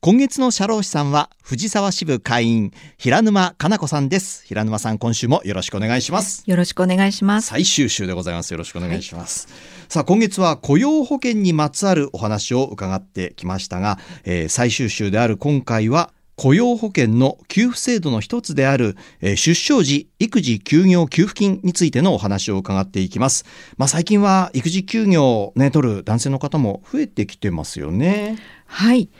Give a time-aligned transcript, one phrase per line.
[0.00, 9.56] 今月の社労士さんは藤沢支部会員平沼かな子さんです平沼さん今週もよろしくお願いしますよろしくお願いします最終週でございますよろしくお願いします、はい、
[9.88, 23.44] さあ今月は雇用保険にまつわるお話を伺ってきましたが、えー、最終週である今回は雇用保険の給付制度の一つである、えー、出生時育児休業給付金についてのお話を伺っていきます。
[23.76, 28.38] まあ、最近は育児休業をね取る男性の方も増えてきてますよね。
[28.66, 29.10] はい。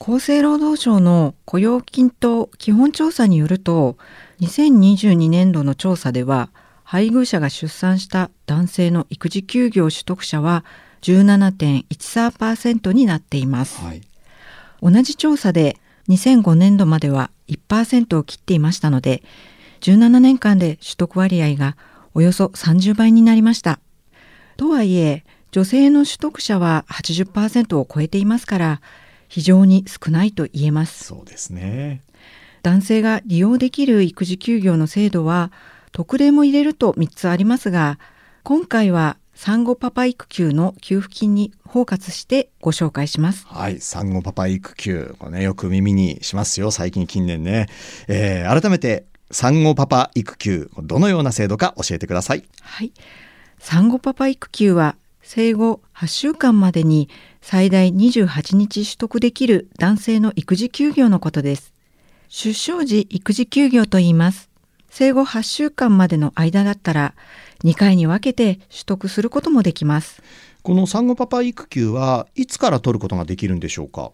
[0.00, 3.96] 厚生労働省の雇用均等基本調査によると
[4.40, 6.50] 2022年度の調査では
[6.82, 10.64] 配偶者が出産した男性の育児休業取得者は
[11.02, 14.02] 17.13%になっています、はい、
[14.82, 15.78] 同じ調査で
[16.08, 19.22] 2005年度までは1%を切っていましたので
[19.80, 21.76] 17年間で取得割合が
[22.14, 23.80] およそ30倍になりました。
[24.56, 28.80] とはいえ女性の取得者は80%を超えていますから
[29.28, 31.04] 非常に少ないと言えます。
[31.04, 32.02] そうですね。
[32.62, 35.52] 男性が利用できる育児休業の制度は
[35.92, 37.98] 特例も入れると3つありますが、
[38.42, 43.46] 今回は産後パパ育休の給付金に包括してご紹介します。
[43.46, 47.66] はい、産後パパ育休、これね、よく耳にしますよ、最近近年ね。
[48.08, 52.44] えー、改めて、産後パパ育休、どのような制度か教えてください。
[52.60, 52.92] はい。
[53.58, 57.08] 産後パパ育休は、生後8週間までに
[57.40, 61.72] 最大28日取得できる男性の育児休業のことです。
[62.28, 64.50] 出生時育児休業と言います。
[64.90, 67.14] 生後8週間までの間だったら
[67.64, 70.22] 2回に分けて取得することもできます。
[70.62, 74.12] この産後パパ育休はいつから取ることができるんでしょうか？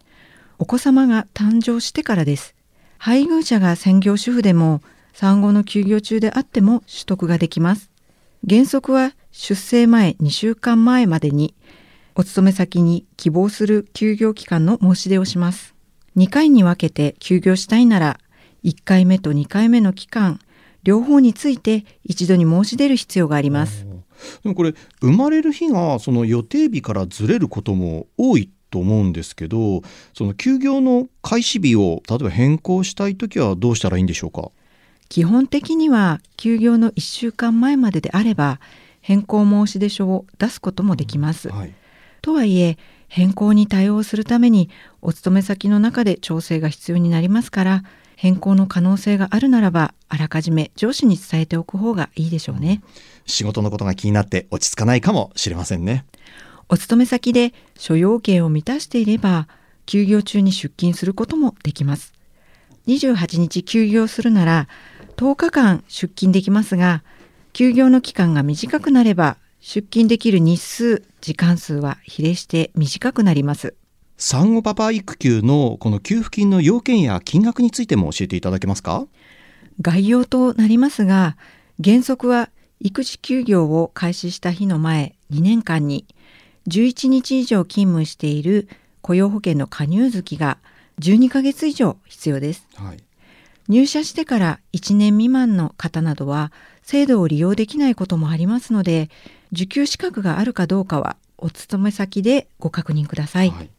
[0.59, 2.55] お子様が誕生してからです。
[2.97, 4.81] 配偶者が専業主婦でも
[5.11, 7.90] 産後の休業中であっても取得ができます。
[8.47, 11.53] 原則は出生前2週間前までに
[12.15, 15.75] お勤め先に希望する休業期間の申し出をします。
[16.17, 18.19] 2回に分けて休業したいなら、
[18.63, 20.39] 1回目と2回目の期間、
[20.83, 23.85] 両方について一度に申し出る必要があります。
[24.43, 29.81] でもこれ生まれる日がその予定日からずれることも多いと思うんですけど
[30.13, 34.51] その休業の開始日を例えば変更したい時はどうしたらいいんでしょうか？
[35.11, 38.61] 基本的には休業の1週間前までであれば
[39.01, 41.49] 変更申し出書を出すこともできます。
[41.49, 41.73] はい、
[42.21, 42.77] とはいえ
[43.09, 44.69] 変更に対応するために
[45.01, 47.83] お勤め先の中で調整が必要になりますから
[48.15, 52.81] 変更の可能性があるならばあらかじめ上司に伝えておく方がいいでしょうね。
[53.25, 56.05] 仕事のことが気になって落ち着かないかもしれませんね。
[56.69, 59.49] お勤め先で諸要件を満たしていれば
[59.85, 62.13] 休業中に出勤することもできます。
[62.87, 64.67] 28日休業するなら
[65.21, 67.03] 10日間出勤できますが
[67.53, 73.75] 休業の期間が短くなれば出勤できる日数、時間数は比例して短くなります。
[74.17, 79.05] 産後パパ育休のこの給付金の要件や金額についても教えていただけますか？
[79.79, 81.37] 概要となりますが、
[81.83, 82.49] 原則は
[82.79, 86.07] 育児休業を開始した日の前2年間に
[86.67, 88.67] 11日以上勤務している
[89.01, 90.57] 雇用保険の加入月が
[90.99, 92.67] 12ヶ月以上必要です。
[92.73, 92.97] はい、
[93.67, 96.51] 入社してから1年未満の方などは
[96.83, 99.09] 制度を利用できないこともありますので
[99.51, 103.69] 受給資格があるかどうかはお勤め先でご確認ください、はい、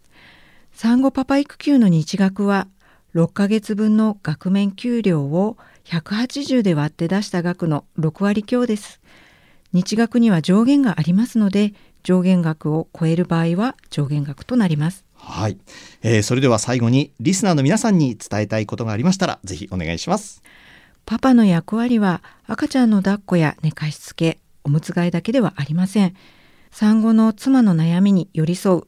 [0.72, 2.69] 産後パパ育休の日額は
[3.15, 9.00] 6ヶ月分の額面給料を180で割って出した額の6割強です。
[9.72, 15.58] 日額には上限がありますので上限額を超える場合は上限額となりますはい、
[16.02, 20.42] えー、それでは最後にリスナーの皆さんに伝えたいことがありましたらぜひお願いします
[21.06, 26.14] パパの役割は赤ちゃんの抱っこや寝かしつけおむつ替えだけではありません。
[26.70, 28.82] 産後の妻の悩みに寄り添う、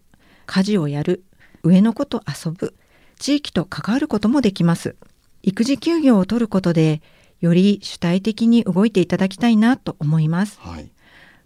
[0.47, 1.25] 家事をやる、
[1.63, 2.75] 上の子と遊ぶ、
[3.19, 4.97] 地域と関わることもできます。
[5.43, 7.03] 育児休業を取ることで、
[7.41, 10.59] より主体的に動いていただきたいなと思います。
[10.61, 10.91] はい、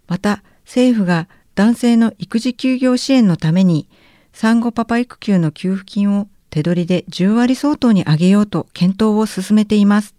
[0.07, 1.27] また、政府が
[1.59, 3.89] 男性の育児休業支援のために、
[4.31, 10.15] 産後パパ育休の給付金を手取りで10割相当に上げようと検討を進めています。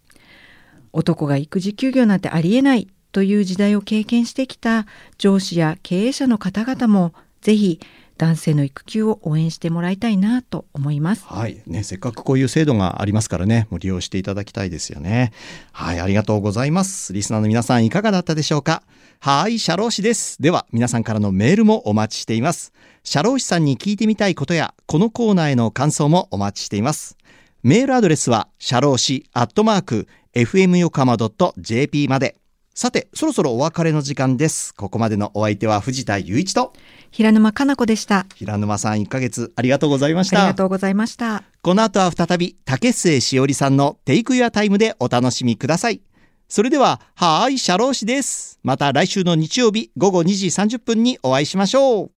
[0.93, 4.85] 男が育児休業なんてありえないという時代を経験してきた
[5.17, 7.81] 上司や経営者の方々もぜひ
[8.21, 11.25] 男性の育休を応援してもらいたいなと思います。
[11.25, 11.63] はい。
[11.67, 15.33] ねせっかくこういう制度がありますからねもう利用していただきたいですよね。
[15.73, 17.15] はいありがとうございます。
[17.15, 18.83] リスナーの皆さんいかがだったでしょうか？
[19.21, 20.37] はい社労士です。
[20.43, 22.75] では皆さんからのメールもお待ちしています。
[23.05, 27.17] 社労士さんに聞いてみたいことやこのコーナーへの感想もお待ちしています。
[27.63, 31.17] メールアドレスは社労士アットマーク fm 横浜
[31.57, 32.37] .jp まで。
[32.75, 34.73] さてそろそろお別れの時間です。
[34.75, 36.73] ここまでのお相手は藤田雄一と
[37.11, 38.27] 平沼かな子でした。
[38.37, 40.39] 平沼さん1ヶ月ありがとうございました。
[40.39, 41.43] ありがとうございました。
[41.63, 46.01] この後は再び竹末しおりさんのテイクユアタイムでお楽しみください。
[46.49, 48.61] それでははーい社労士です。
[48.63, 52.09] また来週の日曜日午後2時30分にお会いしましょう